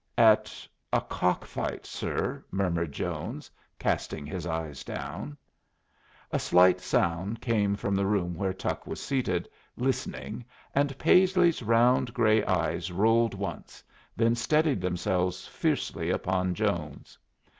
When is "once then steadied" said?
13.35-14.81